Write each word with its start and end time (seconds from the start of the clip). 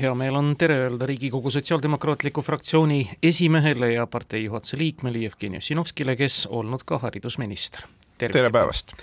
hea 0.00 0.14
meel 0.18 0.34
on 0.34 0.54
tere 0.58 0.78
öelda 0.86 1.06
Riigikogu 1.06 1.50
Sotsiaaldemokraatliku 1.50 2.42
fraktsiooni 2.42 3.10
esimehele 3.22 3.92
ja 3.92 4.06
partei 4.06 4.44
juhatuse 4.44 4.78
liikmele 4.78 5.18
Jevgeni 5.18 5.56
Ossinovskile, 5.62 6.16
kes 6.16 6.46
olnud 6.50 6.82
ka 6.86 6.98
haridusminister. 6.98 7.86
tere 8.18 8.50
päevast! 8.50 8.96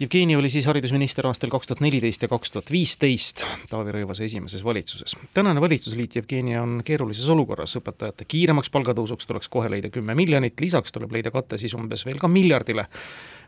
Jevgeni 0.00 0.36
oli 0.36 0.50
siis 0.50 0.66
haridusminister 0.66 1.26
aastal 1.26 1.50
kaks 1.50 1.66
tuhat 1.66 1.80
neliteist 1.80 2.22
ja 2.22 2.28
kaks 2.28 2.50
tuhat 2.50 2.70
viisteist 2.72 3.44
Taavi 3.70 3.92
Rõivase 3.92 4.24
esimeses 4.24 4.64
valitsuses. 4.64 5.16
tänane 5.34 5.60
valitsusliit 5.60 6.16
Jevgeni 6.16 6.58
on 6.58 6.80
keerulises 6.84 7.28
olukorras, 7.28 7.76
õpetajate 7.80 8.24
kiiremaks 8.28 8.70
palgatõusuks 8.70 9.26
tuleks 9.26 9.48
kohe 9.48 9.70
leida 9.70 9.90
kümme 9.90 10.14
miljonit, 10.14 10.60
lisaks 10.60 10.92
tuleb 10.92 11.12
leida 11.12 11.30
kate 11.30 11.58
siis 11.58 11.74
umbes 11.74 12.06
veel 12.06 12.18
ka 12.18 12.28
miljardile. 12.28 12.86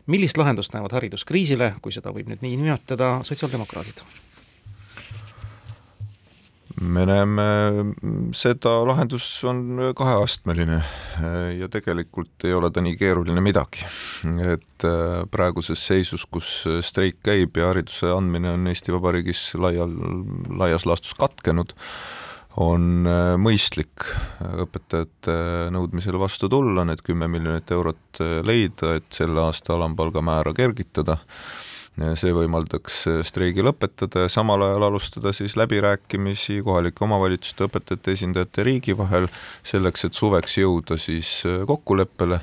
millist 0.05 0.37
lahendust 0.37 0.73
näevad 0.73 0.91
hariduskriisile, 0.91 1.75
kui 1.81 1.91
seda 1.91 2.13
võib 2.13 2.29
nüüd 2.29 2.41
nii 2.41 2.57
nimetada, 2.57 3.19
sotsiaaldemokraadid? 3.23 4.01
Me 6.81 7.05
näeme 7.07 7.45
seda, 8.35 8.73
lahendus 8.87 9.27
on 9.47 9.79
kaheastmeline 9.95 10.81
ja 11.59 11.69
tegelikult 11.71 12.45
ei 12.47 12.53
ole 12.55 12.71
ta 12.73 12.83
nii 12.83 12.97
keeruline 12.99 13.41
midagi. 13.43 13.85
et 14.43 14.87
äh, 14.87 15.23
praeguses 15.31 15.85
seisus, 15.87 16.25
kus 16.25 16.65
streik 16.85 17.21
käib 17.23 17.57
ja 17.57 17.71
hariduse 17.71 18.11
andmine 18.11 18.51
on 18.57 18.67
Eesti 18.67 18.93
Vabariigis 18.95 19.47
laial, 19.59 19.93
laias 20.59 20.85
laastus 20.85 21.15
katkenud, 21.19 21.71
on 22.59 23.07
äh, 23.07 23.35
mõistlik 23.39 24.09
õpetajate 24.65 25.37
nõudmisele 25.75 26.19
vastu 26.19 26.51
tulla, 26.51 26.83
need 26.87 27.03
kümme 27.07 27.29
miljonit 27.31 27.71
eurot 27.71 28.23
leida, 28.43 28.97
et 28.99 29.07
selle 29.15 29.47
aasta 29.47 29.77
alampalga 29.77 30.23
määra 30.23 30.53
kergitada 30.55 31.21
see 32.19 32.33
võimaldaks 32.35 33.05
streigi 33.27 33.63
lõpetada 33.63 34.25
ja 34.25 34.31
samal 34.31 34.65
ajal 34.65 34.87
alustada 34.89 35.31
siis 35.35 35.55
läbirääkimisi 35.55 36.59
kohalike 36.65 37.05
omavalitsuste, 37.05 37.69
õpetajate 37.69 38.17
esindajate 38.17 38.61
ja 38.61 38.67
riigi 38.67 38.97
vahel 38.97 39.29
selleks, 39.63 40.07
et 40.09 40.17
suveks 40.17 40.57
jõuda 40.59 40.99
siis 40.99 41.37
kokkuleppele 41.67 42.41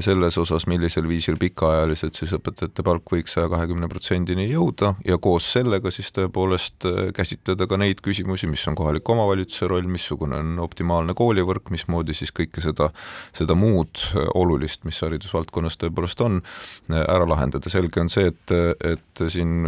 selles 0.00 0.38
osas, 0.38 0.66
millisel 0.66 1.06
viisil 1.08 1.36
pikaajaliselt 1.40 2.16
siis 2.18 2.32
õpetajate 2.36 2.82
palk 2.84 3.12
võiks 3.12 3.34
saja 3.36 3.48
kahekümne 3.50 3.88
protsendini 3.88 4.48
jõuda 4.50 4.92
ja 5.06 5.18
koos 5.22 5.46
sellega 5.54 5.90
siis 5.94 6.10
tõepoolest 6.16 6.86
äh, 6.88 6.98
käsitleda 7.16 7.68
ka 7.70 7.78
neid 7.80 8.02
küsimusi, 8.04 8.48
mis 8.50 8.64
on 8.68 8.76
kohaliku 8.78 9.14
omavalitsuse 9.14 9.68
roll, 9.70 9.88
missugune 9.88 10.40
on 10.42 10.58
optimaalne 10.62 11.14
koolivõrk, 11.18 11.72
mismoodi 11.74 12.16
siis 12.16 12.34
kõike 12.34 12.62
seda, 12.64 12.90
seda 13.36 13.56
muud 13.58 14.02
äh, 14.10 14.28
olulist, 14.38 14.84
mis 14.88 15.00
haridusvaldkonnas 15.04 15.78
tõepoolest 15.80 16.24
on, 16.26 16.42
äh, 16.90 17.00
ära 17.06 17.28
lahendada. 17.28 17.70
selge 17.72 18.02
on 18.02 18.12
see, 18.12 18.28
et, 18.32 18.56
et 18.84 19.22
siin 19.28 19.66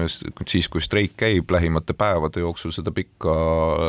siis, 0.48 0.68
kui 0.68 0.82
streik 0.84 1.16
käib, 1.20 1.50
lähimate 1.50 1.94
päevade 1.96 2.40
jooksul 2.40 2.72
seda 2.74 2.92
pikka 2.94 3.34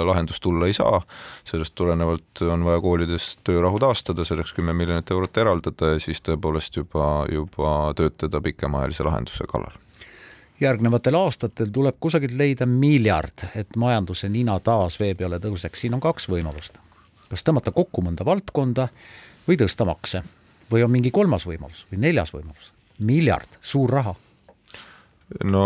lahendust 0.07 0.41
tulla 0.43 0.67
ei 0.69 0.73
saa, 0.73 1.01
sellest 1.47 1.75
tulenevalt 1.75 2.43
on 2.47 2.65
vaja 2.65 2.81
koolides 2.81 3.37
töörahu 3.43 3.79
taastada, 3.79 4.25
selleks 4.25 4.53
kümme 4.57 4.73
miljonit 4.73 5.11
eurot 5.11 5.37
eraldada 5.37 5.93
ja 5.93 6.01
siis 6.03 6.21
tõepoolest 6.25 6.77
juba, 6.81 7.25
juba 7.31 7.93
töötada 7.97 8.41
pikemaajalise 8.41 9.07
lahenduse 9.07 9.47
kallal. 9.49 9.77
Järgnevatel 10.61 11.15
aastatel 11.17 11.71
tuleb 11.73 11.95
kusagilt 11.99 12.35
leida 12.37 12.67
miljard, 12.69 13.47
et 13.57 13.75
majanduse 13.75 14.29
nina 14.29 14.59
taas 14.61 14.99
vee 15.01 15.15
peale 15.17 15.39
tõuseks, 15.41 15.81
siin 15.81 15.97
on 15.97 16.03
kaks 16.03 16.29
võimalust. 16.29 16.77
kas 17.31 17.45
tõmmata 17.47 17.71
kokku 17.71 18.01
mõnda 18.03 18.25
valdkonda 18.27 18.89
või 19.47 19.57
tõsta 19.57 19.85
makse. 19.87 20.21
Või 20.71 20.83
on 20.83 20.91
mingi 20.91 21.11
kolmas 21.11 21.47
võimalus 21.47 21.85
või 21.91 21.99
neljas 22.03 22.33
võimalus, 22.33 22.73
miljard, 22.99 23.57
suur 23.61 23.89
raha 23.89 24.13
no 25.47 25.65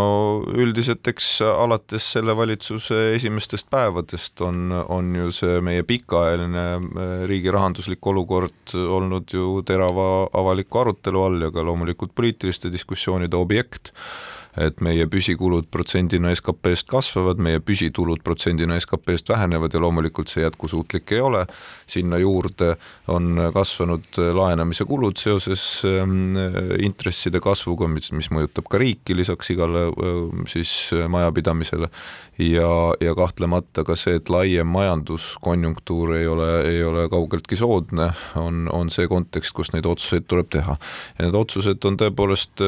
üldiselt 0.54 1.08
eks 1.10 1.40
alates 1.46 2.06
selle 2.16 2.36
valitsuse 2.38 3.16
esimestest 3.16 3.70
päevadest 3.74 4.42
on, 4.46 4.70
on 4.72 5.10
ju 5.16 5.32
see 5.34 5.58
meie 5.66 5.86
pikaajaline 5.88 6.66
äh, 6.76 7.18
riigi 7.30 7.54
rahanduslik 7.54 8.06
olukord 8.12 8.76
olnud 8.76 9.34
ju 9.34 9.60
terava 9.68 10.28
avaliku 10.38 10.84
arutelu 10.84 11.26
all 11.26 11.48
ja 11.48 11.52
ka 11.54 11.66
loomulikult 11.66 12.14
poliitiliste 12.16 12.72
diskussioonide 12.74 13.38
objekt 13.38 13.94
et 14.62 14.82
meie 14.84 15.08
püsikulud 15.12 15.68
protsendina 15.72 16.32
SKP-st 16.36 16.90
kasvavad, 16.92 17.42
meie 17.42 17.60
püsitulud 17.64 18.22
protsendina 18.24 18.78
SKP-st 18.80 19.34
vähenevad 19.34 19.74
ja 19.74 19.82
loomulikult 19.84 20.32
see 20.32 20.46
jätkusuutlik 20.46 21.12
ei 21.12 21.22
ole. 21.22 21.46
sinna 21.88 22.18
juurde 22.18 22.76
on 23.08 23.38
kasvanud 23.54 24.18
laenamise 24.34 24.86
kulud 24.86 25.18
seoses 25.18 25.84
ähm, 25.86 26.34
intresside 26.80 27.40
kasvuga, 27.40 27.88
mis, 27.88 28.12
mis 28.12 28.32
mõjutab 28.32 28.70
ka 28.70 28.80
riiki 28.82 29.16
lisaks 29.16 29.52
igale 29.54 29.88
ähm, 29.90 30.46
siis 30.50 30.92
majapidamisele 31.10 31.90
ja, 32.40 32.70
ja 33.02 33.16
kahtlemata 33.16 33.84
ka 33.84 33.96
see, 34.00 34.18
et 34.20 34.30
laiem 34.30 34.68
majanduskonjunktuur 34.72 36.16
ei 36.16 36.28
ole, 36.28 36.50
ei 36.70 36.84
ole 36.84 37.08
kaugeltki 37.12 37.60
soodne, 37.60 38.12
on, 38.40 38.66
on 38.74 38.90
see 38.94 39.08
kontekst, 39.12 39.54
kus 39.56 39.72
neid 39.76 39.86
otsuseid 39.90 40.28
tuleb 40.28 40.50
teha. 40.56 40.78
ja 41.20 41.28
need 41.28 41.38
otsused 41.38 41.86
on 41.86 42.00
tõepoolest 42.00 42.64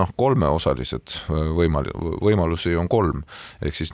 noh, 0.00 0.12
kolmeosalised 0.16 1.09
erinevaid 1.10 1.54
võimal-, 1.56 1.90
võimalusi 2.20 2.74
on 2.76 2.88
kolm. 2.88 3.22
ehk 3.62 3.74
siis 3.74 3.92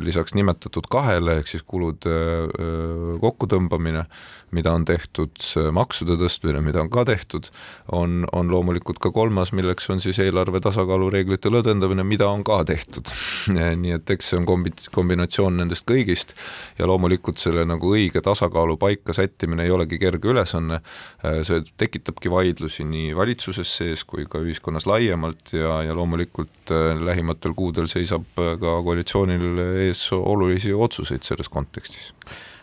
lisaks 0.00 0.34
nimetatud 0.34 0.86
kahele, 0.90 1.38
ehk 1.38 1.48
siis 1.48 1.62
kulude 1.62 2.48
kokkutõmbamine, 3.20 4.04
mida 4.52 4.72
on 4.72 4.84
tehtud, 4.88 5.36
maksude 5.72 6.16
tõstmine, 6.16 6.60
mida 6.64 6.80
on 6.80 6.90
ka 6.90 7.04
tehtud, 7.04 7.50
on, 7.92 8.24
on 8.32 8.48
loomulikult 8.50 8.98
ka 8.98 9.10
kolmas, 9.12 9.52
milleks 9.52 9.90
on 9.90 10.00
siis 10.00 10.18
eelarve 10.24 10.60
tasakaalu 10.64 11.10
reeglite 11.12 11.52
lõdvendamine, 11.52 12.04
mida 12.04 12.28
on 12.30 12.44
ka 12.44 12.62
tehtud 12.68 13.10
nii 13.82 13.94
et 13.98 14.10
eks 14.10 14.32
see 14.32 14.40
on 14.40 14.48
kombi-, 14.48 14.74
kombinatsioon 14.94 15.60
nendest 15.60 15.86
kõigist 15.88 16.34
ja 16.78 16.88
loomulikult 16.88 17.40
selle 17.40 17.66
nagu 17.68 17.92
õige 17.94 18.22
tasakaalu 18.24 18.78
paika 18.80 19.16
sättimine 19.16 19.66
ei 19.66 19.74
olegi 19.74 19.98
kerge 20.00 20.32
ülesanne, 20.32 20.80
see 21.44 21.60
tekitabki 21.80 22.30
vaidlusi 22.32 22.86
nii 22.88 23.14
valitsuses 23.16 23.76
sees 23.80 24.04
kui 24.08 24.24
ka 24.30 24.40
ühiskonnas 24.42 24.88
laiemalt 24.88 25.52
ja, 25.52 25.82
ja 25.84 25.96
loomulikult 25.96 26.47
et 26.48 26.74
äh, 26.74 27.00
lähimatel 27.04 27.54
kuudel 27.56 27.88
seisab 27.90 28.26
äh, 28.38 28.54
ka 28.60 28.78
koalitsioonil 28.84 29.62
ees 29.86 30.04
olulisi 30.12 30.72
otsuseid 30.74 31.26
selles 31.26 31.48
kontekstis 31.48 32.12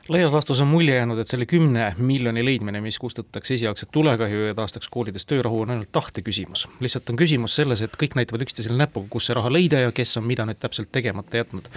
laias 0.10 0.32
laastus 0.32 0.62
on 0.62 0.68
mulje 0.68 0.96
jäänud, 0.96 1.20
et 1.20 1.28
selle 1.28 1.46
kümne 1.50 1.88
miljoni 1.98 2.44
leidmine, 2.46 2.82
mis 2.82 3.00
kustutatakse 3.02 3.54
esialgset 3.54 3.90
tulekahju 3.92 4.46
ja 4.46 4.56
taastaks 4.56 4.90
koolides 4.94 5.26
töörahu, 5.26 5.62
on 5.62 5.74
ainult 5.74 5.90
tahte 5.92 6.22
küsimus. 6.22 6.68
lihtsalt 6.80 7.10
on 7.10 7.18
küsimus 7.18 7.56
selles, 7.58 7.82
et 7.82 7.96
kõik 7.98 8.14
näitavad 8.16 8.46
üksteisele 8.46 8.78
näpuga, 8.78 9.08
kus 9.10 9.30
see 9.30 9.36
raha 9.38 9.50
leida 9.50 9.82
ja 9.82 9.92
kes 9.92 10.18
on 10.22 10.28
mida 10.30 10.46
nüüd 10.46 10.60
täpselt 10.62 10.92
tegemata 10.92 11.38
jätnud. 11.42 11.70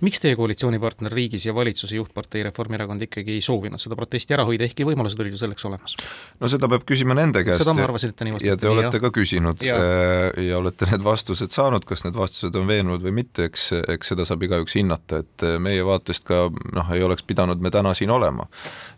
miks 0.00 0.20
teie 0.20 0.36
koalitsioonipartner 0.36 1.12
riigis 1.12 1.46
ja 1.46 1.54
valitsuse 1.54 1.96
juhtpartei 1.96 2.42
Reformierakond 2.42 3.02
ikkagi 3.06 3.38
ei 3.38 3.40
soovinud 3.40 3.80
seda 3.80 3.96
protesti 3.96 4.34
ära 4.34 4.44
hoida, 4.44 4.64
ehkki 4.64 4.84
võimalused 4.84 5.20
olid 5.20 5.38
ju 5.38 5.38
selleks 5.38 5.64
olemas? 5.64 5.94
no 6.40 6.50
seda 6.50 6.68
peab 6.68 6.82
küsima 6.90 7.14
nende 7.14 7.44
käest. 7.44 7.62
seda 7.62 7.74
ma 7.74 7.86
arvasin, 7.86 8.10
et 8.10 8.16
te 8.16 8.26
nii 8.26 8.34
vastate. 8.34 8.50
ja 8.50 8.56
te 8.56 8.68
olete 8.68 9.00
ka 9.00 9.12
küsinud 9.14 9.62
ja. 9.62 9.78
Äh, 9.78 10.42
ja 10.48 10.58
olete 10.58 10.90
need 10.90 11.06
vastused 11.06 11.54
saanud, 11.54 11.86
kas 11.86 12.02
need 12.02 12.18
vastused 12.18 12.58
on 12.58 12.66
veenvad 12.66 13.06
või 13.06 13.14
mitte, 13.22 13.46
eks, 13.46 13.70
eks 13.94 14.10
seda 14.14 14.26
saab 14.26 14.42
igaüks 14.42 14.74
hinnata, 14.74 15.22
et 15.22 15.46
meie 15.62 15.86
vaatest 15.86 16.26
ka 16.26 16.48
noh, 16.50 16.90
ei 16.90 17.06
oleks 17.06 17.22
pidanud 17.22 17.62
me 17.62 17.70
täna 17.76 17.94
siin 17.94 18.10
olema 18.10 18.48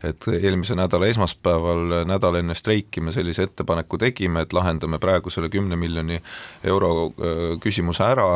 et 0.04 0.28
eelmise 0.30 0.76
nädala 0.78 1.06
esmaspäeval, 1.10 2.04
nädal 2.06 2.38
enne 2.38 2.54
streiki 2.54 3.02
me 3.02 3.12
sellise 3.12 3.48
ettepaneku 3.48 3.98
tegime, 3.98 4.44
et 4.44 4.52
lahendame 4.54 5.00
praegu 5.02 5.30
selle 5.30 5.50
kümne 5.50 5.76
miljoni 5.76 6.20
euro 6.64 7.10
küsimuse 7.62 8.04
ära, 8.06 8.28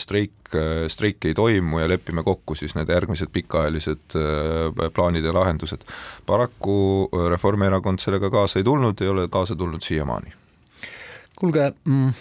streik, 0.00 0.52
streiki 0.92 1.32
ei 1.32 1.36
toimu 1.36 1.80
ja 1.80 1.88
lepime 1.88 2.24
kokku 2.24 2.56
siis 2.58 2.74
need 2.76 2.92
järgmised 2.92 3.32
pikaajalised 3.32 4.18
plaanid 4.94 5.24
ja 5.24 5.34
lahendused. 5.34 5.84
paraku 6.26 7.08
Reformierakond 7.30 8.04
sellega 8.04 8.30
kaasa 8.30 8.58
ei 8.60 8.64
tulnud, 8.64 9.00
ei 9.00 9.08
ole 9.08 9.28
kaasa 9.28 9.56
tulnud 9.56 9.82
siiamaani. 9.84 10.34
kuulge 11.36 11.72
mm 11.84 12.12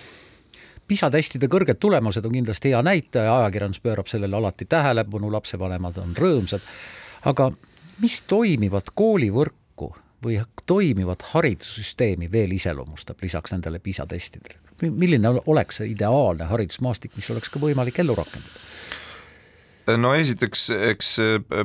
PISA 0.87 1.09
testide 1.11 1.49
kõrged 1.51 1.81
tulemused 1.83 2.23
on 2.25 2.31
kindlasti 2.31 2.69
hea 2.71 2.79
näitaja, 2.79 3.33
ajakirjandus 3.41 3.81
pöörab 3.83 4.07
sellele 4.07 4.37
alati 4.37 4.63
tähelepanu, 4.71 5.27
lapsevanemad 5.33 5.97
on 5.99 6.13
rõõmsad, 6.15 6.63
aga 7.25 7.51
mis 8.01 8.21
toimivat 8.27 8.91
koolivõrku 8.95 9.91
või 10.25 10.39
toimivat 10.65 11.21
haridussüsteemi 11.33 12.31
veel 12.31 12.51
iseloomustab 12.51 13.21
lisaks 13.21 13.53
nendele 13.55 13.79
PISA 13.79 14.05
testidele? 14.05 14.59
milline 14.77 15.29
oleks 15.49 15.79
see 15.79 15.87
ideaalne 15.89 16.45
haridusmaastik, 16.45 17.15
mis 17.17 17.29
oleks 17.33 17.49
ka 17.49 17.59
võimalik 17.59 17.97
ellu 17.99 18.15
rakendada? 18.15 18.59
no 19.97 20.11
esiteks, 20.13 20.69
eks 20.69 21.15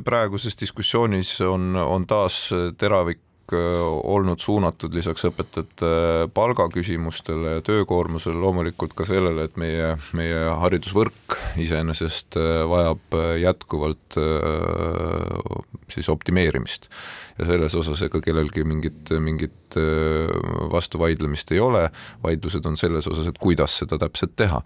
praeguses 0.05 0.57
diskussioonis 0.61 1.41
on, 1.45 1.77
on 1.77 2.07
taas 2.07 2.47
teravik 2.79 3.21
olnud 3.57 4.41
suunatud 4.43 4.95
lisaks 4.95 5.27
õpetajate 5.29 5.91
palgaküsimustele 6.35 7.57
ja 7.57 7.65
töökoormusele 7.67 8.39
loomulikult 8.41 8.97
ka 8.99 9.07
sellele, 9.09 9.47
et 9.49 9.59
meie, 9.61 9.95
meie 10.17 10.45
haridusvõrk 10.63 11.37
iseenesest 11.63 12.39
vajab 12.69 13.19
jätkuvalt 13.43 14.19
siis 15.93 16.09
optimeerimist. 16.13 16.89
Ja 17.39 17.49
selles 17.49 17.75
osas 17.79 18.03
ega 18.05 18.21
kellelgi 18.25 18.65
mingit, 18.69 19.13
mingit 19.21 19.62
vastuvaidlemist 20.73 21.53
ei 21.53 21.61
ole, 21.61 21.87
vaidlused 22.25 22.67
on 22.67 22.77
selles 22.77 23.07
osas, 23.07 23.27
et 23.27 23.39
kuidas 23.39 23.79
seda 23.83 23.99
täpselt 23.99 24.37
teha. 24.37 24.63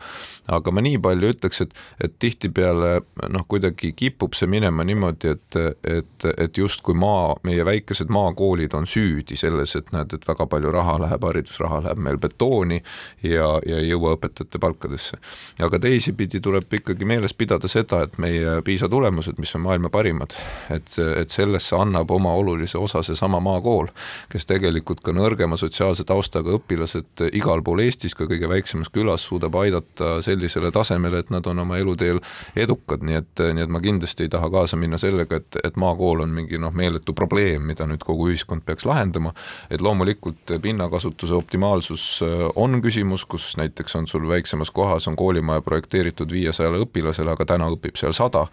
aga 0.49 0.71
ma 0.71 0.83
nii 0.85 0.99
palju 1.03 1.33
ütleks, 1.35 1.61
et, 1.65 1.75
et 2.05 2.13
tihtipeale 2.23 3.01
noh, 3.33 3.45
kuidagi 3.49 3.93
kipub 3.97 4.37
see 4.39 4.49
minema 4.51 4.85
niimoodi, 4.87 5.33
et, 5.35 5.59
et, 5.97 6.27
et 6.37 6.59
justkui 6.59 6.95
maa, 6.95 7.35
meie 7.47 7.65
väikesed 7.67 8.11
maakoolid 8.13 8.75
on 8.79 8.87
süüdi 8.87 9.37
selles, 9.37 9.75
et 9.79 9.91
näed, 9.95 10.15
et 10.15 10.29
väga 10.29 10.47
palju 10.51 10.73
raha 10.75 10.99
läheb, 11.03 11.27
haridusraha 11.27 11.83
läheb 11.87 12.03
meil 12.03 12.21
betooni 12.23 12.81
ja, 13.23 13.49
ja 13.67 13.81
ei 13.83 13.91
jõua 13.91 14.17
õpetajate 14.17 14.61
palkadesse. 14.63 15.19
aga 15.63 15.81
teisipidi 15.83 16.41
tuleb 16.41 16.73
ikkagi 16.81 17.09
meeles 17.09 17.35
pidada 17.35 17.69
seda, 17.71 18.03
et 18.07 18.19
meie 18.23 18.61
PISA 18.65 18.89
tulemused, 18.93 19.41
mis 19.43 19.55
on 19.59 19.65
maailma 19.67 19.91
parimad, 19.93 20.37
et, 20.71 20.95
et 21.21 21.31
sellesse 21.33 21.77
annab 21.77 22.11
oma 22.11 22.33
olulise 22.39 22.79
osa 22.79 23.03
seesama 23.07 23.41
maakool, 23.43 23.91
kes 24.33 24.47
tegelikult 24.47 24.96
ka 25.05 25.15
nõrgema 25.17 25.59
sotsiaalse 25.61 26.05
taustaga 26.09 26.57
õpilased 26.57 27.27
igal 27.33 27.63
pool 27.67 27.83
Eestis, 27.85 28.15
ka 28.17 28.29
kõige 28.29 28.49
väiksemas 28.51 28.91
külas 28.93 29.27
suudab 29.27 29.57
aidata 29.61 30.17
sellisele 30.25 30.71
tasemele, 30.75 31.25
et 31.25 31.31
nad 31.35 31.47
on 31.47 31.65
oma 31.65 31.79
eluteel 31.81 32.21
edukad, 32.57 33.05
nii 33.07 33.21
et, 33.21 33.45
nii 33.57 33.65
et 33.67 33.73
ma 33.73 33.81
kindlasti 33.85 34.27
ei 34.27 34.33
taha 34.33 34.51
kaasa 34.53 34.79
minna 34.81 34.99
sellega, 35.01 35.41
et, 35.41 35.59
et 35.65 35.77
maakool 35.81 36.25
on 36.25 36.33
mingi 36.35 36.61
noh, 36.61 36.75
meeletu 36.77 37.15
probleem, 37.17 37.67
mida 37.69 37.87
nüüd 37.89 38.05
kogu 38.07 38.31
ühiskond 38.31 38.65
peaks 38.67 38.87
lahendama, 38.89 39.33
et 39.71 39.85
loomulikult 39.85 40.57
pinnakasutuse 40.63 41.35
optimaalsus 41.35 42.07
äh, 42.25 42.47
on 42.57 42.81
küsimus, 42.83 43.27
kus 43.29 43.53
näiteks 43.61 43.97
on 43.99 44.07
sul 44.11 44.29
väiksemas 44.29 44.71
kohas 44.71 45.09
on 45.09 45.17
koolimaja 45.17 45.63
projekteeritud 45.67 46.33
viiesajale 46.33 46.81
õpilasele, 46.87 47.33
aga 47.33 47.49
täna 47.49 47.69
õpib 47.73 47.99
seal 47.99 48.15
sada, 48.17 48.47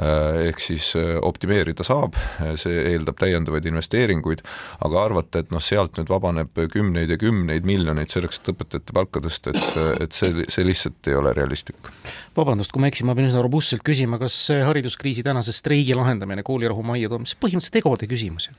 äh, 0.00 0.48
ehk 0.48 0.62
siis 0.62 0.90
äh, 0.98 1.16
optimeerida 1.22 1.86
saab, 1.86 2.16
see 2.60 2.82
eeldab 2.92 3.18
täiendavaid 3.20 3.66
investeeringuid, 3.68 4.44
aga 4.84 5.04
arvata, 5.04 5.42
et 5.42 5.52
noh, 5.54 5.62
sealt 5.88 5.98
nüüd 6.02 6.12
vabaneb 6.12 6.60
kümneid 6.72 7.10
ja 7.10 7.18
kümneid 7.20 7.66
miljoneid 7.68 8.12
selleks, 8.12 8.40
et 8.40 8.52
õpetajate 8.52 8.94
palka 8.96 9.22
tõsta, 9.24 9.52
et, 9.54 9.78
et 10.04 10.16
see, 10.16 10.44
see 10.48 10.66
lihtsalt 10.66 11.08
ei 11.08 11.16
ole 11.18 11.32
realistlik. 11.36 11.92
vabandust, 12.36 12.72
kui 12.72 12.82
ma 12.82 12.90
eksin, 12.92 13.08
ma 13.08 13.16
pean 13.16 13.28
üsna 13.30 13.42
robustselt 13.44 13.84
küsima, 13.86 14.20
kas 14.20 14.36
hariduskriisi 14.52 15.24
tänase 15.26 15.54
streigi 15.56 15.96
lahendamine, 15.96 16.44
koolirahu 16.46 16.84
majja 16.86 17.08
toomine, 17.12 17.30
see 17.30 17.40
põhimõtteliselt 17.40 17.80
tegode 17.80 18.10
küsimus 18.10 18.50
ju? 18.50 18.58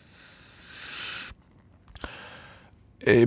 ei, 3.08 3.24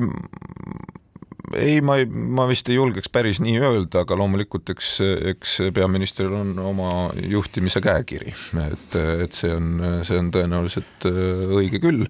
ei, 1.57 1.81
ma 1.81 1.97
ei, 2.01 2.07
ma 2.07 2.45
vist 2.51 2.69
ei 2.69 2.77
julgeks 2.77 3.09
päris 3.13 3.41
nii 3.43 3.57
öelda, 3.63 4.03
aga 4.03 4.19
loomulikult 4.21 4.69
eks, 4.75 4.95
eks 5.33 5.59
peaministril 5.75 6.35
on 6.37 6.55
oma 6.61 6.91
juhtimise 7.17 7.81
käekiri, 7.85 8.35
et, 8.67 8.97
et 9.27 9.37
see 9.37 9.55
on, 9.55 9.73
see 10.07 10.19
on 10.21 10.33
tõenäoliselt 10.35 11.09
õige 11.09 11.81
küll 11.83 12.05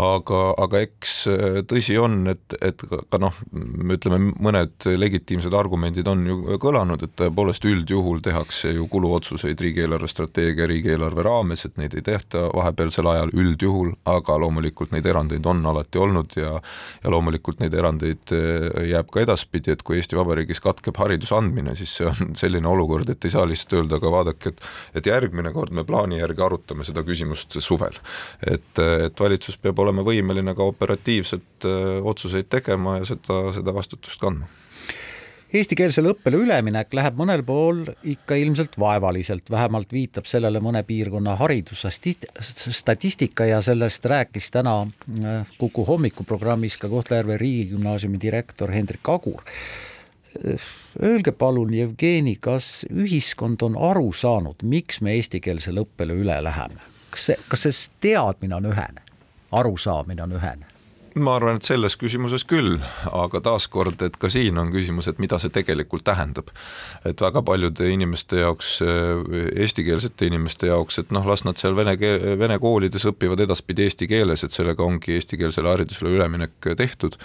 aga, 0.00 0.40
aga 0.64 0.80
eks 0.84 1.14
äh, 1.30 1.58
tõsi 1.68 1.96
on, 2.00 2.24
et, 2.32 2.56
et 2.64 2.82
ka 2.84 3.20
noh, 3.22 3.36
ütleme 3.94 4.32
mõned 4.32 4.88
legitiimsed 4.98 5.54
argumendid 5.54 6.08
on 6.10 6.24
ju 6.26 6.58
kõlanud, 6.62 7.04
et 7.06 7.14
tõepoolest 7.18 7.64
üldjuhul 7.68 8.22
tehakse 8.24 8.74
ju 8.74 8.88
kuluotsuseid 8.90 9.60
riigi 9.60 9.84
eelarvestrateegia, 9.84 10.68
riigieelarve 10.70 11.24
raames, 11.26 11.64
et 11.68 11.78
neid 11.80 11.94
ei 11.98 12.04
tehta 12.06 12.48
vahepealsel 12.54 13.08
ajal 13.12 13.34
üldjuhul, 13.34 13.94
aga 14.10 14.38
loomulikult 14.42 14.94
neid 14.94 15.06
erandeid 15.06 15.46
on 15.46 15.64
alati 15.70 16.00
olnud 16.00 16.38
ja 16.38 16.54
ja 17.04 17.12
loomulikult 17.12 17.60
neid 17.62 17.74
erandeid 17.76 18.32
äh, 18.34 18.88
jääb 18.90 19.10
ka 19.12 19.22
edaspidi, 19.24 19.74
et 19.74 19.82
kui 19.86 19.98
Eesti 19.98 20.18
Vabariigis 20.18 20.60
katkeb 20.64 20.96
hariduse 21.00 21.36
andmine, 21.36 21.74
siis 21.78 21.94
see 21.98 22.08
on 22.08 22.34
selline 22.42 22.68
olukord, 22.70 23.10
et 23.10 23.24
ei 23.24 23.34
saa 23.34 23.46
lihtsalt 23.48 23.78
öelda, 23.80 24.00
aga 24.00 24.14
vaadake, 24.18 24.54
et 24.54 25.00
et 25.00 25.08
järgmine 25.10 25.50
kord 25.54 25.74
me 25.74 25.84
plaani 25.86 26.20
järgi 26.20 26.42
arutame 26.44 26.86
seda 26.86 27.04
küsimust 27.06 27.58
suvel. 27.62 27.96
et, 28.46 28.78
et 28.78 29.20
valitsus 29.20 29.58
peab 29.60 29.83
olema 29.84 30.04
võimeline 30.06 30.56
ka 30.56 30.68
operatiivselt 30.72 31.68
äh, 31.68 31.96
otsuseid 32.02 32.50
tegema 32.52 32.98
ja 33.00 33.08
seda, 33.14 33.40
seda 33.56 33.76
vastutust 33.76 34.22
kandma 34.22 34.50
eestikeelsele 35.54 36.10
õppele 36.14 36.38
üleminek 36.42 36.94
läheb 36.96 37.18
mõnel 37.18 37.42
pool 37.46 37.84
ikka 38.10 38.34
ilmselt 38.40 38.78
vaevaliselt, 38.80 39.50
vähemalt 39.50 39.92
viitab 39.94 40.26
sellele 40.26 40.60
mõne 40.64 40.82
piirkonna 40.86 41.36
haridusstatistika 41.38 43.46
ja 43.46 43.60
sellest 43.62 44.06
rääkis 44.10 44.50
täna 44.54 44.80
äh, 44.82 44.86
Kuku 45.58 45.84
hommikuprogrammis 45.86 46.76
ka 46.80 46.88
Kohtla-Järve 46.90 47.36
riigigümnaasiumi 47.38 48.20
direktor 48.20 48.70
Hendrik 48.74 49.08
Agur. 49.08 49.42
Öelge 51.02 51.32
palun, 51.38 51.74
Jevgeni, 51.74 52.36
kas 52.42 52.86
ühiskond 52.90 53.62
on 53.62 53.76
aru 53.78 54.12
saanud, 54.12 54.54
miks 54.66 55.00
me 55.00 55.14
eestikeelsele 55.14 55.80
õppele 55.86 56.12
üle 56.18 56.42
läheme? 56.42 56.80
kas 57.14 57.28
see, 57.28 57.36
kas 57.46 57.62
see 57.62 57.74
teadmine 58.08 58.58
on 58.58 58.66
ühene? 58.72 59.03
Arusaamine 59.60 60.22
on 60.22 60.38
ühene 60.38 60.74
ma 61.14 61.36
arvan, 61.38 61.60
et 61.60 61.66
selles 61.66 61.94
küsimuses 61.98 62.42
küll, 62.48 62.78
aga 63.14 63.40
taaskord, 63.44 64.00
et 64.02 64.16
ka 64.18 64.26
siin 64.32 64.58
on 64.58 64.72
küsimus, 64.74 65.06
et 65.10 65.20
mida 65.22 65.38
see 65.38 65.52
tegelikult 65.54 66.04
tähendab. 66.06 66.50
et 67.04 67.20
väga 67.20 67.42
paljude 67.42 67.86
inimeste 67.90 68.40
jaoks, 68.40 68.80
eestikeelsete 69.54 70.26
inimeste 70.26 70.66
jaoks, 70.66 70.98
et 70.98 71.12
noh, 71.14 71.26
las 71.26 71.44
nad 71.44 71.60
seal 71.60 71.76
vene 71.76 71.96
keel, 72.00 72.34
vene 72.38 72.58
koolides 72.58 73.06
õpivad 73.06 73.44
edaspidi 73.46 73.86
eesti 73.86 74.08
keeles, 74.10 74.44
et 74.44 74.52
sellega 74.52 74.82
ongi 74.82 75.14
eestikeelsele 75.14 75.70
haridusele 75.70 76.16
üleminek 76.16 76.72
tehtud 76.76 77.18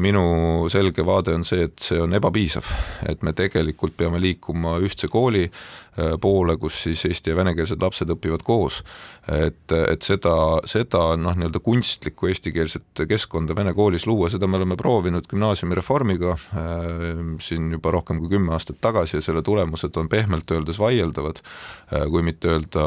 minu 0.00 0.68
selge 0.72 1.04
vaade 1.04 1.34
on 1.36 1.42
see, 1.44 1.66
et 1.68 1.82
see 1.84 1.98
on 2.00 2.14
ebapiisav, 2.16 2.68
et 3.10 3.20
me 3.26 3.34
tegelikult 3.36 3.96
peame 3.96 4.20
liikuma 4.22 4.78
ühtse 4.80 5.10
kooli 5.12 5.50
Äh, 5.96 6.18
poole, 6.20 6.58
kus 6.60 6.76
siis 6.84 7.06
eesti 7.08 7.32
ja 7.32 7.36
venekeelsed 7.38 7.80
lapsed 7.80 8.10
õpivad 8.12 8.42
koos. 8.44 8.82
et, 9.26 9.72
et 9.72 10.04
seda, 10.06 10.60
seda 10.68 11.00
noh, 11.18 11.34
nii-öelda 11.34 11.58
kunstlikku 11.64 12.28
eestikeelset 12.30 13.00
keskkonda 13.10 13.56
vene 13.56 13.72
koolis 13.74 14.04
luua, 14.06 14.28
seda 14.30 14.46
me 14.46 14.54
oleme 14.60 14.76
proovinud 14.78 15.24
gümnaasiumireformiga 15.26 16.34
äh, 16.36 17.00
siin 17.42 17.72
juba 17.72 17.94
rohkem 17.96 18.20
kui 18.20 18.28
kümme 18.36 18.52
aastat 18.54 18.78
tagasi 18.84 19.16
ja 19.16 19.24
selle 19.24 19.42
tulemused 19.42 19.96
on 19.96 20.10
pehmelt 20.12 20.52
öeldes 20.52 20.78
vaieldavad, 20.78 21.40
äh, 21.40 22.04
kui 22.12 22.22
mitte 22.22 22.52
öelda 22.52 22.84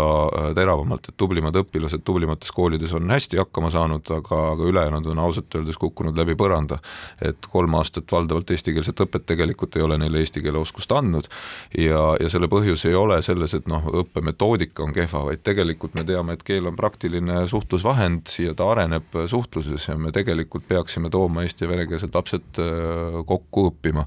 teravamalt, 0.55 1.09
et 1.09 1.17
tublimad 1.17 1.57
õpilased 1.59 2.05
tublimates 2.05 2.53
koolides 2.55 2.93
on 2.93 3.09
hästi 3.09 3.41
hakkama 3.41 3.73
saanud, 3.73 4.05
aga, 4.21 4.43
aga 4.53 4.69
ülejäänud 4.69 5.09
on 5.11 5.23
ausalt 5.25 5.59
öeldes 5.59 5.81
kukkunud 5.81 6.15
läbi 6.15 6.37
põranda. 6.39 6.78
Et 7.25 7.49
kolm 7.51 7.75
aastat 7.79 8.11
valdavalt 8.11 8.51
eestikeelset 8.51 9.05
õpet 9.05 9.25
tegelikult 9.29 9.77
ei 9.77 9.85
ole 9.85 9.97
neile 10.01 10.23
eesti 10.23 10.43
keele 10.45 10.61
oskust 10.61 10.91
andnud 10.95 11.29
ja, 11.77 12.03
ja 12.19 12.29
selle 12.31 12.49
põhjus 12.51 12.85
ei 12.89 12.95
ole 12.97 13.21
selles, 13.25 13.53
et 13.57 13.67
noh, 13.69 13.85
õppemetoodika 14.03 14.83
on 14.85 14.93
kehva, 14.95 15.25
vaid 15.29 15.43
tegelikult 15.45 15.95
me 15.97 16.05
teame, 16.07 16.35
et 16.35 16.45
keel 16.47 16.69
on 16.69 16.77
praktiline 16.79 17.43
suhtlusvahend 17.49 18.33
ja 18.43 18.55
ta 18.57 18.69
areneb 18.73 19.15
suhtluses 19.29 19.89
ja 19.89 19.97
me 19.99 20.13
tegelikult 20.15 20.67
peaksime 20.69 21.11
tooma 21.13 21.43
eesti 21.45 21.65
ja 21.65 21.71
venekeelsed 21.73 22.15
lapsed 22.15 22.59
äh, 22.61 23.19
kokku 23.27 23.67
õppima. 23.69 24.05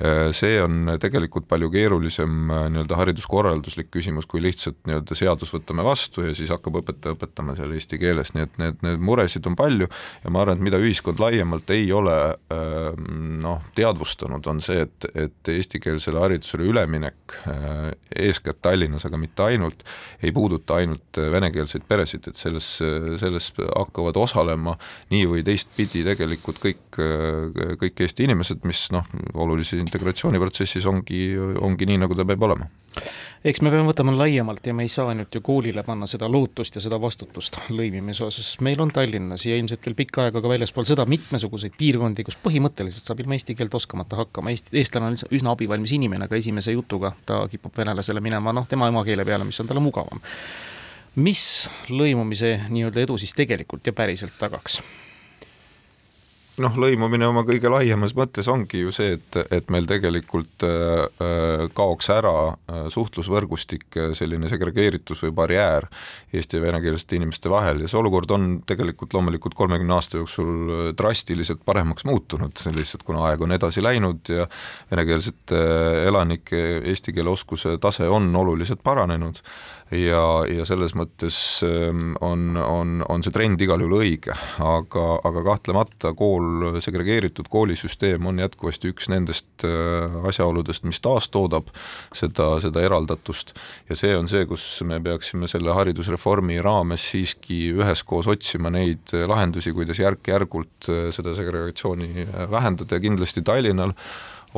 Äh, 0.00 0.30
see 0.36 0.58
on 0.62 0.94
tegelikult 1.00 1.48
palju 1.50 1.70
keerulisem 1.72 2.50
äh, 2.50 2.66
nii-öelda 2.74 2.98
hariduskorralduslik 3.00 3.90
küsimus, 3.94 4.28
kui 4.30 4.42
lihtsalt 4.44 4.80
nii-öelda 4.88 5.16
seadus 5.18 5.52
võtame 5.54 5.84
vastu 5.86 6.24
ja 6.26 6.34
siis 6.36 6.52
hakkab 6.52 6.80
õpetaja 6.82 7.16
õpetama 7.16 7.56
seal 7.58 7.74
eesti 7.76 8.00
keeles, 8.00 8.34
nii 8.34 8.46
et 8.46 8.60
need, 8.62 8.80
need 8.86 9.04
muresid 9.04 9.46
on 9.50 9.56
palju 9.58 9.88
ja 9.88 10.32
ma 10.32 10.44
arvan, 10.44 10.60
et 10.60 10.68
mida 10.70 10.80
ühiskond 10.80 11.22
laiemalt 11.22 11.70
ei 11.74 11.88
ole 11.94 12.09
noh, 13.40 13.62
teadvustanud, 13.76 14.46
on 14.50 14.60
see, 14.64 14.84
et, 14.86 15.06
et 15.14 15.50
eestikeelsele 15.54 16.20
haridusele 16.20 16.66
üleminek 16.70 17.36
eeskätt 18.16 18.60
Tallinnas, 18.62 19.04
aga 19.06 19.18
mitte 19.20 19.44
ainult, 19.44 19.84
ei 20.22 20.32
puuduta 20.32 20.78
ainult 20.80 21.18
äh, 21.18 21.30
venekeelseid 21.32 21.86
peresid, 21.88 22.26
et 22.30 22.36
selles, 22.38 22.68
äh, 22.84 23.14
selles 23.20 23.50
hakkavad 23.56 24.18
osalema 24.20 24.76
nii 25.12 25.26
või 25.30 25.44
teistpidi 25.46 26.04
tegelikult 26.06 26.60
kõik, 26.62 27.00
äh, 27.00 27.74
kõik 27.80 28.04
Eesti 28.04 28.26
inimesed, 28.28 28.64
mis 28.68 28.86
noh, 28.94 29.06
olulises 29.34 29.80
integratsiooniprotsessis 29.80 30.88
ongi, 30.90 31.24
ongi 31.38 31.88
nii, 31.90 32.02
nagu 32.04 32.18
ta 32.18 32.26
peab 32.28 32.48
olema 32.48 32.70
eks 33.44 33.62
me 33.64 33.70
peame 33.72 33.88
võtama 33.88 34.12
laiemalt 34.12 34.66
ja 34.68 34.74
me 34.76 34.84
ei 34.84 34.90
saa 34.92 35.08
ainult 35.12 35.34
ju 35.34 35.40
koolile 35.44 35.82
panna 35.86 36.06
seda 36.10 36.28
lootust 36.28 36.76
ja 36.76 36.82
seda 36.84 36.98
vastutust 37.00 37.56
lõimimise 37.78 38.24
osas, 38.26 38.52
meil 38.64 38.80
on 38.84 38.92
Tallinnas 38.92 39.46
ja 39.48 39.56
ilmselt 39.56 39.86
veel 39.86 39.96
pikka 40.02 40.26
aega 40.26 40.42
ka 40.44 40.52
väljaspool 40.52 40.88
seda 40.88 41.06
mitmesuguseid 41.08 41.76
piirkondi, 41.78 42.24
kus 42.26 42.38
põhimõtteliselt 42.44 43.08
saab 43.08 43.24
ilma 43.24 43.38
eesti 43.38 43.56
keelt 43.58 43.74
oskamata 43.80 44.20
hakkama, 44.20 44.52
eesti, 44.52 44.74
eestlane 44.76 45.12
on 45.12 45.36
üsna 45.40 45.54
abivalmis 45.56 45.94
inimene, 45.96 46.28
aga 46.28 46.40
esimese 46.40 46.76
jutuga 46.76 47.14
ta 47.26 47.42
kipub 47.50 47.76
venelasele 47.80 48.20
minema 48.24 48.52
noh, 48.56 48.68
tema 48.68 48.90
emakeele 48.92 49.24
peale, 49.24 49.48
mis 49.48 49.60
on 49.62 49.70
talle 49.70 49.84
mugavam. 49.84 50.20
mis 51.16 51.44
lõimumise 51.88 52.58
nii-öelda 52.68 53.06
edu 53.06 53.18
siis 53.18 53.32
tegelikult 53.34 53.86
ja 53.86 53.96
päriselt 53.96 54.36
tagaks? 54.38 54.82
Noh, 56.58 56.76
lõimumine 56.80 57.28
oma 57.28 57.42
kõige 57.46 57.70
laiemas 57.70 58.14
mõttes 58.18 58.48
ongi 58.50 58.82
ju 58.82 58.92
see, 58.94 59.14
et, 59.16 59.38
et 59.52 59.70
meil 59.72 59.86
tegelikult 59.88 60.64
äh, 60.66 61.06
äh 61.22 61.66
kaoks 61.76 62.10
ära 62.12 62.34
äh, 62.50 62.82
suhtlusvõrgustik, 62.92 63.86
äh, 63.96 64.12
selline 64.18 64.50
segregeeritus 64.50 65.22
või 65.24 65.34
barjäär 65.42 65.86
eesti 66.34 66.58
ja 66.58 66.64
venekeelsete 66.64 67.18
inimeste 67.20 67.50
vahel. 67.52 67.84
Ja 67.84 67.90
see 67.90 68.00
olukord 68.00 68.30
on 68.34 68.48
tegelikult 68.66 69.14
loomulikult 69.14 69.54
kolmekümne 69.58 69.96
aasta 69.96 70.20
jooksul 70.20 70.50
äh, 70.50 70.84
drastiliselt 70.98 71.64
paremaks 71.64 72.06
muutunud, 72.08 72.64
lihtsalt 72.76 73.04
kuna 73.06 73.26
aeg 73.30 73.44
on 73.46 73.56
edasi 73.56 73.84
läinud 73.84 74.32
ja 74.32 74.48
venekeelsete 74.90 75.60
elanike 76.08 76.64
eesti 76.90 77.14
keele 77.14 77.30
oskuse 77.32 77.78
tase 77.82 78.08
on 78.08 78.32
oluliselt 78.36 78.82
paranenud 78.82 79.40
ja, 79.94 80.22
ja 80.46 80.64
selles 80.68 80.94
mõttes 80.98 81.36
ähm, 81.66 82.14
on, 82.22 82.54
on, 82.56 83.00
on 83.08 83.24
see 83.24 83.34
trend 83.34 83.60
igal 83.62 83.82
juhul 83.82 83.98
õige, 84.00 84.34
aga, 84.62 85.06
aga 85.26 85.42
kahtlemata 85.46 86.12
kool, 86.18 86.78
segregeeritud 86.82 87.50
koolisüsteem 87.50 88.26
on 88.30 88.38
jätkuvasti 88.42 88.92
üks 88.92 89.10
nendest 89.10 89.66
äh, 89.66 90.18
asjaoludest, 90.30 90.86
mis 90.88 91.02
taastoodab 91.02 91.72
seda, 92.16 92.52
seda 92.62 92.84
eraldatust. 92.86 93.54
Ja 93.90 93.98
see 93.98 94.14
on 94.16 94.30
see, 94.30 94.46
kus 94.50 94.66
me 94.86 95.00
peaksime 95.02 95.50
selle 95.50 95.74
haridusreformi 95.76 96.60
raames 96.64 97.10
siiski 97.12 97.62
üheskoos 97.74 98.30
otsima 98.30 98.70
neid 98.72 99.10
lahendusi, 99.10 99.74
kuidas 99.76 100.02
järk-järgult 100.02 100.90
äh, 100.90 101.08
seda 101.14 101.34
segregatsiooni 101.38 102.26
äh, 102.26 102.44
vähendada. 102.50 102.96
Ja 102.96 103.02
kindlasti 103.02 103.42
Tallinnal 103.46 103.96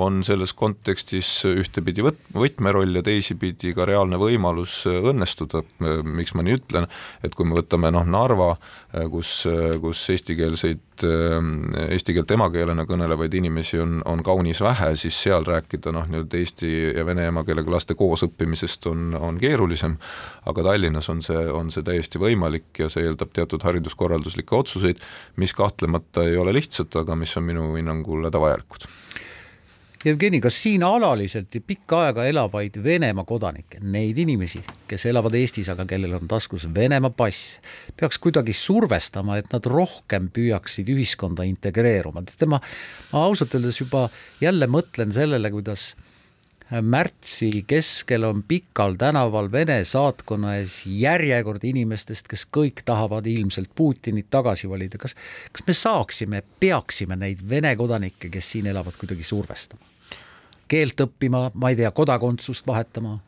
on 0.01 0.23
selles 0.25 0.55
kontekstis 0.57 1.29
ühtepidi 1.49 2.05
võt-, 2.05 2.23
võtmeroll 2.37 2.97
ja 2.97 3.03
teisipidi 3.05 3.75
ka 3.77 3.85
reaalne 3.89 4.17
võimalus 4.21 4.83
õnnestuda, 4.89 5.63
miks 6.07 6.33
ma 6.37 6.45
nii 6.47 6.57
ütlen, 6.57 6.87
et 7.25 7.35
kui 7.37 7.49
me 7.49 7.59
võtame 7.59 7.91
noh, 7.93 8.07
Narva, 8.09 8.55
kus, 9.13 9.43
kus 9.83 10.05
eestikeelseid, 10.15 11.05
eesti 11.93 12.15
keelt 12.17 12.33
emakeelena 12.37 12.87
kõnelevaid 12.89 13.35
inimesi 13.37 13.81
on, 13.83 13.99
on 14.09 14.23
kaunis 14.25 14.63
vähe, 14.65 14.93
siis 15.01 15.19
seal 15.27 15.45
rääkida 15.49 15.93
noh, 15.93 16.09
nii-öelda 16.09 16.41
eesti 16.41 16.73
ja 16.97 17.05
vene 17.09 17.27
emakeelega 17.29 17.77
laste 17.77 17.97
koosõppimisest 17.99 18.89
on, 18.89 19.13
on 19.19 19.41
keerulisem, 19.43 19.99
aga 20.49 20.65
Tallinnas 20.71 21.11
on 21.13 21.21
see, 21.25 21.45
on 21.53 21.73
see 21.75 21.85
täiesti 21.85 22.21
võimalik 22.23 22.85
ja 22.85 22.89
see 22.93 23.05
eeldab 23.09 23.35
teatud 23.37 23.65
hariduskorralduslikke 23.67 24.57
otsuseid, 24.57 25.05
mis 25.37 25.53
kahtlemata 25.57 26.25
ei 26.29 26.41
ole 26.41 26.55
lihtsad, 26.57 26.93
aga 27.03 27.19
mis 27.19 27.37
on 27.37 27.49
minu 27.51 27.69
hinnangul 27.77 28.29
hädavajalikud 28.31 28.89
Jevgeni, 30.03 30.41
kas 30.43 30.57
siin 30.59 30.83
alaliselt 30.83 31.55
pikka 31.63 32.01
aega 32.09 32.25
elavaid 32.27 32.75
Venemaa 32.83 33.23
kodanikke, 33.23 33.79
neid 33.87 34.17
inimesi, 34.19 34.59
kes 34.91 35.05
elavad 35.07 35.37
Eestis, 35.39 35.69
aga 35.71 35.87
kellel 35.87 36.17
on 36.19 36.27
taskus 36.31 36.65
Venemaa 36.75 37.13
pass, 37.15 37.61
peaks 38.01 38.19
kuidagi 38.19 38.51
survestama, 38.57 39.37
et 39.39 39.53
nad 39.55 39.69
rohkem 39.71 40.27
püüaksid 40.35 40.91
ühiskonda 40.91 41.47
integreeruma, 41.47 42.25
teate 42.27 42.49
ma, 42.51 42.59
ma 43.13 43.23
ausalt 43.29 43.55
öeldes 43.55 43.79
juba 43.79 44.09
jälle 44.43 44.67
mõtlen 44.67 45.15
sellele, 45.15 45.53
kuidas 45.55 45.93
märtsi 46.83 47.63
keskel 47.71 48.27
on 48.27 48.43
Pikal 48.43 48.99
tänaval 48.99 49.53
Vene 49.53 49.85
saatkonna 49.85 50.57
ees 50.59 50.81
järjekord 50.89 51.63
inimestest, 51.69 52.27
kes 52.27 52.47
kõik 52.51 52.83
tahavad 52.89 53.31
ilmselt 53.31 53.71
Putinit 53.75 54.33
tagasi 54.35 54.67
valida. 54.67 54.99
kas, 54.99 55.15
kas 55.53 55.67
me 55.67 55.79
saaksime, 55.79 56.43
peaksime 56.61 57.17
neid 57.23 57.47
Vene 57.49 57.77
kodanikke, 57.77 58.35
kes 58.35 58.51
siin 58.57 58.67
elavad, 58.67 58.99
kuidagi 58.99 59.23
survestama? 59.23 59.92
Keelt 60.71 61.01
õppima, 61.05 61.49
ma 61.55 61.73
ei 61.73 61.79
tea, 61.79 61.91
kodakondsust 61.95 62.67
vahetama? 62.67 63.19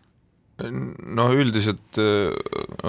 No 0.63 1.29
üldiselt 1.35 1.99
äh, 1.99 2.31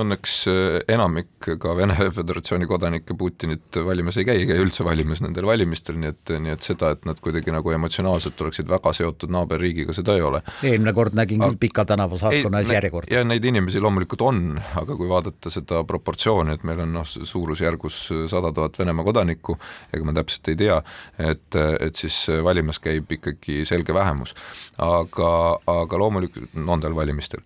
õnneks 0.02 0.34
äh, 0.52 0.78
enamik 0.96 1.50
ka 1.62 1.76
Vene 1.78 1.96
Föderatsiooni 2.18 2.68
kodanikke 2.70 3.16
Putinit 3.18 3.80
valimas 3.86 4.18
ei 4.20 4.28
käi, 4.28 4.42
ei 4.42 4.50
käi 4.50 4.60
üldse 4.62 4.86
valimas 4.88 5.22
nendel 5.24 5.48
valimistel, 5.48 5.98
nii 6.02 6.12
et, 6.14 6.34
nii 6.44 6.54
et 6.54 6.66
seda, 6.66 6.92
et 6.96 7.06
nad 7.08 7.20
kuidagi 7.24 7.54
nagu 7.54 7.74
emotsionaalselt 7.76 8.42
oleksid 8.46 8.70
väga 8.72 8.94
seotud 8.96 9.34
naaberriigiga, 9.34 9.96
seda 9.96 10.18
ei 10.18 10.26
ole. 10.26 10.42
eelmine 10.64 10.94
kord 10.98 11.18
nägin 11.18 11.44
küll 11.44 11.60
Pika 11.60 11.86
tänava 11.88 12.20
saatkonna 12.22 12.62
ees 12.64 12.74
järjekorda. 12.76 13.14
ja 13.16 13.24
neid 13.28 13.46
inimesi 13.46 13.82
loomulikult 13.84 14.26
on, 14.26 14.42
aga 14.82 14.98
kui 14.98 15.10
vaadata 15.10 15.54
seda 15.54 15.84
proportsiooni, 15.88 16.56
et 16.56 16.66
meil 16.68 16.84
on 16.86 16.94
noh, 17.00 17.06
suurusjärgus 17.06 18.02
sada 18.32 18.54
tuhat 18.56 18.80
Venemaa 18.80 19.08
kodanikku, 19.08 19.58
ega 19.94 20.08
ma 20.08 20.16
täpselt 20.20 20.52
ei 20.54 20.60
tea, 20.66 20.82
et, 21.20 21.60
et 21.80 21.96
siis 21.96 22.26
valimas 22.44 22.82
käib 22.84 23.12
ikkagi 23.18 23.64
selge 23.68 23.94
vähemus. 23.96 24.36
aga, 24.82 25.30
aga 25.72 25.98
loomulikult 26.00 26.58
nendel 26.60 26.96
valimistel 26.96 27.44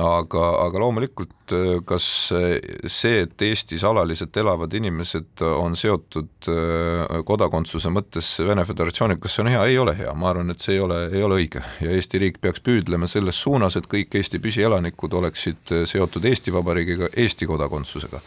aga, 0.00 0.44
aga 0.66 0.80
loomulikult 0.82 1.54
äh, 1.54 1.80
kas 1.92 2.06
see, 2.32 3.22
et 3.26 3.44
Eestis 3.46 3.84
alaliselt 3.86 4.36
elavad 4.40 4.72
inimesed 4.74 5.44
on 5.46 5.76
seotud 5.78 6.48
äh, 6.50 7.20
kodakondsuse 7.28 7.92
mõttes 7.92 8.34
Vene 8.46 8.64
Föderatsiooniga, 8.68 9.22
kas 9.22 9.36
see 9.36 9.44
on 9.44 9.52
hea, 9.52 9.62
ei 9.70 9.78
ole 9.82 9.96
hea, 9.98 10.12
ma 10.16 10.32
arvan, 10.32 10.54
et 10.54 10.64
see 10.64 10.76
ei 10.78 10.82
ole, 10.84 11.04
ei 11.12 11.22
ole 11.26 11.40
õige. 11.42 11.62
Ja 11.84 11.92
Eesti 11.92 12.22
riik 12.22 12.40
peaks 12.42 12.64
püüdlema 12.64 13.10
selles 13.10 13.40
suunas, 13.42 13.76
et 13.78 13.88
kõik 13.90 14.16
Eesti 14.18 14.40
püsielanikud 14.42 15.14
oleksid 15.20 15.74
äh, 15.76 15.86
seotud 15.88 16.26
Eesti 16.28 16.54
Vabariigiga 16.54 17.12
Eesti 17.12 17.48
kodakondsusega 17.50 18.22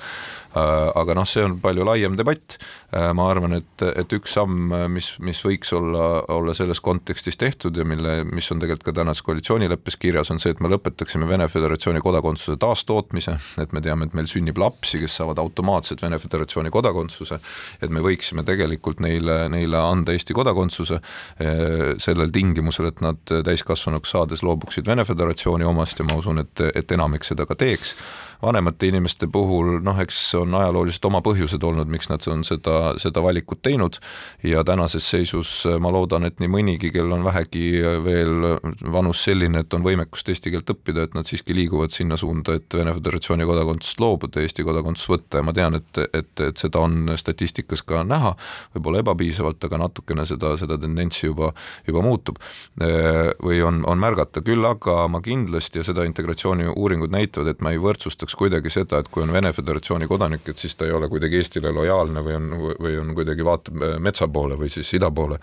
aga 0.55 1.15
noh, 1.17 1.27
see 1.27 1.43
on 1.43 1.57
palju 1.59 1.83
laiem 1.88 2.15
debatt, 2.19 2.57
äh, 2.95 3.09
ma 3.17 3.27
arvan, 3.31 3.57
et, 3.57 3.83
et 3.85 4.15
üks 4.15 4.35
samm, 4.38 4.71
mis, 4.91 5.12
mis 5.24 5.41
võiks 5.43 5.74
olla, 5.75 6.24
olla 6.31 6.55
selles 6.55 6.79
kontekstis 6.83 7.38
tehtud 7.41 7.75
ja 7.75 7.85
mille, 7.88 8.21
mis 8.29 8.47
on 8.53 8.62
tegelikult 8.63 8.88
ka 8.88 8.95
tänases 9.01 9.25
koalitsioonileppes 9.27 10.00
kirjas, 10.00 10.31
on 10.31 10.39
see, 10.41 10.53
et 10.55 10.62
me 10.63 10.71
lõpetaksime 10.71 11.27
Vene 11.27 11.47
Föderatsiooni 11.51 12.03
kodakondsuse 12.03 12.57
taastootmise, 12.62 13.38
et 13.62 13.75
me 13.75 13.83
teame, 13.83 14.07
et 14.07 14.15
meil 14.17 14.29
sünnib 14.31 14.59
lapsi, 14.62 15.01
kes 15.03 15.17
saavad 15.19 15.41
automaatselt 15.43 16.03
Vene 16.05 16.19
Föderatsiooni 16.21 16.71
kodakondsuse, 16.74 17.39
et 17.83 17.91
me 17.91 18.03
võiksime 18.05 18.45
tegelikult 18.47 19.03
neile, 19.03 19.45
neile 19.51 19.81
anda 19.81 20.15
Eesti 20.15 20.38
kodakondsuse 20.38 21.01
äh, 21.01 21.95
sellel 22.01 22.31
tingimusel, 22.35 22.93
et 22.93 23.03
nad 23.03 23.19
täiskasvanuks 23.25 24.15
saades 24.15 24.45
loobuksid 24.45 24.88
Vene 24.88 25.03
Föderatsiooni 25.07 25.67
omast 25.67 26.00
ja 26.00 26.07
ma 26.07 26.19
usun, 26.21 26.39
et, 26.45 26.63
et 26.75 26.95
enamik 26.95 27.27
seda 27.27 27.47
ka 27.50 27.59
teeks 27.59 27.95
vanemate 28.41 28.89
inimeste 28.89 29.27
puhul 29.31 29.79
noh, 29.83 29.99
eks 30.01 30.19
on 30.39 30.55
ajalooliselt 30.57 31.05
oma 31.09 31.21
põhjused 31.25 31.63
olnud, 31.63 31.89
miks 31.91 32.09
nad 32.09 32.23
on 32.31 32.43
seda, 32.47 32.95
seda 33.01 33.23
valikut 33.23 33.61
teinud. 33.65 33.99
Ja 34.43 34.63
tänases 34.67 35.07
seisus 35.09 35.51
ma 35.79 35.91
loodan, 35.93 36.25
et 36.25 36.39
nii 36.41 36.51
mõnigi, 36.51 36.91
kel 36.93 37.11
on 37.13 37.25
vähegi 37.25 37.65
veel 38.05 38.57
vanus 38.91 39.23
selline, 39.27 39.61
et 39.61 39.73
on 39.77 39.85
võimekust 39.85 40.29
eesti 40.31 40.53
keelt 40.53 40.71
õppida, 40.73 41.05
et 41.05 41.13
nad 41.17 41.27
siiski 41.27 41.55
liiguvad 41.55 41.93
sinna 41.93 42.17
suunda, 42.17 42.57
et 42.57 42.73
Vene 42.73 42.93
Föderatsiooni 42.95 43.45
kodakondsusest 43.45 44.01
loobuda 44.01 44.41
Eesti 44.41 44.65
kodakondsus 44.65 45.09
võtta. 45.11 45.39
Ja 45.39 45.45
ma 45.45 45.53
tean, 45.55 45.77
et, 45.77 46.01
et, 46.13 46.31
et 46.41 46.57
seda 46.57 46.81
on 46.81 47.13
statistikas 47.19 47.83
ka 47.85 48.01
näha, 48.07 48.33
võib-olla 48.75 49.03
ebapiisavalt, 49.03 49.61
aga 49.67 49.79
natukene 49.85 50.25
seda, 50.25 50.55
seda 50.57 50.79
tendentsi 50.81 51.27
juba, 51.27 51.51
juba 51.87 52.01
muutub. 52.05 52.39
Või 52.79 53.61
on, 53.65 53.83
on 53.85 54.01
märgata, 54.01 54.41
küll 54.45 54.65
aga 54.65 55.05
ma 55.11 55.21
kindlasti 55.25 55.81
ja 55.81 55.85
seda 55.85 56.05
integratsiooni 56.09 56.71
uuringud 56.73 57.13
näitavad, 57.13 57.53
et 57.53 57.61
ma 57.61 57.75
ei 57.75 57.81
võrdsustaks 57.81 58.25
tähendaks 58.25 58.36
kuidagi 58.36 58.70
seda, 58.70 59.00
et 59.00 59.10
kui 59.10 59.24
on 59.24 59.32
Vene 59.34 59.51
Föderatsiooni 59.53 60.08
kodanik, 60.08 60.48
et 60.50 60.58
siis 60.58 60.75
ta 60.75 60.86
ei 60.86 60.91
ole 60.91 61.08
kuidagi 61.10 61.38
Eestile 61.38 61.72
lojaalne 61.72 62.22
või 62.25 62.36
on, 62.36 62.48
või 62.82 62.98
on 63.00 63.13
kuidagi 63.15 63.46
vaatab 63.46 63.82
äh, 63.82 64.00
metsa 64.00 64.27
poole 64.27 64.58
või 64.58 64.70
siis 64.70 64.91
ida 64.94 65.12
poole. 65.12 65.39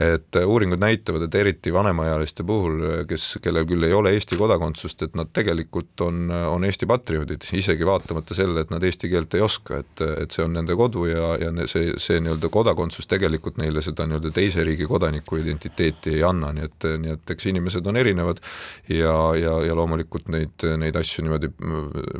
et 0.00 0.36
äh, 0.36 0.46
uuringud 0.46 0.80
näitavad, 0.80 1.22
et 1.22 1.34
eriti 1.34 1.72
vanemaealiste 1.72 2.44
puhul, 2.44 2.80
äh, 2.82 3.06
kes, 3.06 3.38
kellel 3.42 3.66
küll 3.66 3.84
ei 3.84 3.92
ole 3.92 4.12
Eesti 4.14 4.36
kodakondsust, 4.36 5.02
et 5.02 5.14
nad 5.14 5.30
tegelikult 5.32 6.00
on, 6.00 6.30
on 6.30 6.64
Eesti 6.64 6.86
patrioodid, 6.86 7.46
isegi 7.52 7.86
vaatamata 7.86 8.34
sellele, 8.34 8.64
et 8.64 8.70
nad 8.70 8.82
eesti 8.82 9.08
keelt 9.08 9.34
ei 9.34 9.44
oska, 9.44 9.78
et, 9.84 10.04
et 10.24 10.30
see 10.30 10.44
on 10.44 10.52
nende 10.58 10.74
kodu 10.74 11.06
ja, 11.06 11.34
ja 11.38 11.52
see, 11.70 11.94
see 11.98 12.20
nii-öelda 12.20 12.50
kodakondsus 12.50 13.06
tegelikult 13.06 13.58
neile 13.62 13.82
seda 13.82 14.08
nii-öelda 14.08 14.34
teise 14.34 14.64
riigi 14.64 14.86
kodaniku 14.90 15.38
identiteeti 15.38 16.16
ei 16.18 16.24
anna, 16.26 16.52
nii 16.52 16.66
et, 16.66 16.88
nii 17.04 17.14
et 17.14 17.34
eks 17.36 17.50
inimesed 17.52 17.86
on 17.86 18.00
erinevad 18.00 18.42
ja, 18.88 19.14
ja, 19.38 19.58
ja 19.68 19.78
loomulikult 19.78 20.28
neid, 20.34 20.66
neid 20.80 20.96
asju 20.98 21.24
niimoodi 21.24 21.52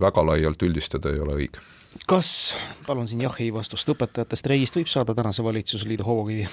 väga 0.04 0.26
laialt 0.26 0.62
üldistada 0.62 1.12
ei 1.12 1.20
ole 1.24 1.38
õige. 1.40 1.62
kas, 2.10 2.54
palun 2.86 3.08
siin 3.08 3.22
jah-ei 3.24 3.52
vastust, 3.54 3.88
õpetajate 3.90 4.38
streigist 4.38 4.76
võib 4.80 4.90
saada 4.90 5.14
tänase 5.14 5.44
valitsusliidu 5.44 6.06
hoogivi? 6.06 6.48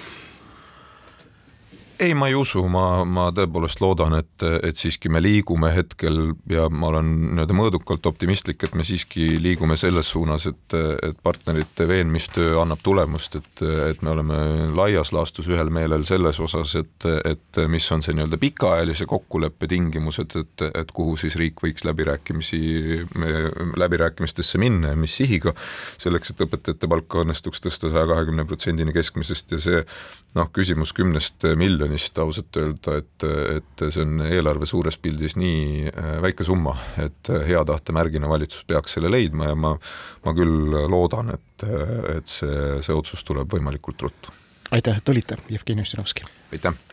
Ei, 2.02 2.14
ma 2.14 2.26
ei 2.28 2.34
usu, 2.34 2.64
ma, 2.70 3.04
ma 3.06 3.28
tõepoolest 3.34 3.80
loodan, 3.82 4.16
et, 4.18 4.44
et 4.66 4.78
siiski 4.78 5.10
me 5.12 5.20
liigume 5.22 5.70
hetkel 5.74 6.32
ja 6.50 6.66
ma 6.70 6.88
olen 6.90 7.10
nii-öelda 7.36 7.54
mõõdukalt 7.56 8.06
optimistlik, 8.10 8.62
et 8.66 8.74
me 8.78 8.84
siiski 8.86 9.36
liigume 9.42 9.76
selles 9.80 10.10
suunas, 10.10 10.48
et, 10.50 10.76
et 11.06 11.20
partnerite 11.22 11.86
veenmistöö 11.88 12.56
annab 12.62 12.82
tulemust, 12.82 13.38
et, 13.38 13.62
et 13.90 14.02
me 14.02 14.12
oleme 14.14 14.38
laias 14.74 15.12
laastus 15.14 15.50
ühel 15.52 15.70
meelel 15.74 16.06
selles 16.08 16.40
osas, 16.42 16.74
et, 16.80 17.08
et 17.28 17.62
mis 17.70 17.86
on 17.94 18.02
see 18.02 18.16
nii-öelda 18.18 18.40
pikaajalise 18.42 19.06
kokkuleppe 19.10 19.70
tingimused, 19.70 20.34
et, 20.42 20.66
et 20.82 20.92
kuhu 20.96 21.14
siis 21.20 21.38
riik 21.38 21.62
võiks 21.62 21.86
läbirääkimisi, 21.86 22.62
läbirääkimistesse 23.78 24.58
minna 24.62 24.96
ja 24.96 24.98
mis 24.98 25.14
sihiga, 25.22 25.54
selleks, 26.02 26.34
et 26.34 26.44
õpetajate 26.48 26.90
palka 26.90 27.22
õnnestuks 27.22 27.62
tõsta 27.62 27.92
saja 27.92 28.10
kahekümne 28.10 28.46
protsendini 28.48 28.94
keskmisest 28.96 29.54
ja 29.54 29.62
see 29.62 29.84
noh, 30.36 30.48
küsimus 30.52 30.92
kümnest 30.96 31.44
miljonist, 31.58 31.91
miljonist 31.92 32.18
ausalt 32.18 32.56
öelda, 32.56 32.96
et, 33.02 33.24
et 33.56 33.84
see 33.92 34.04
on 34.04 34.22
eelarve 34.24 34.66
suures 34.66 34.96
pildis 34.98 35.36
nii 35.36 35.90
äh, 35.90 36.14
väike 36.24 36.44
summa, 36.44 36.76
et 37.02 37.30
äh, 37.30 37.44
hea 37.48 37.62
tahte 37.68 37.92
märgina 37.92 38.28
valitsus 38.28 38.64
peaks 38.64 38.96
selle 38.96 39.10
leidma 39.12 39.50
ja 39.50 39.54
ma, 39.58 39.74
ma 40.24 40.34
küll 40.36 40.72
loodan, 40.88 41.34
et, 41.36 41.66
et 42.16 42.28
see, 42.28 42.80
see 42.82 42.96
otsus 42.96 43.24
tuleb 43.24 43.50
võimalikult 43.52 44.02
ruttu 44.02 44.32
aitäh, 44.72 44.96
et 44.96 45.04
tulite, 45.04 45.36
Jevgeni 45.52 45.84
Ossinovski! 45.84 46.24
aitäh! 46.52 46.91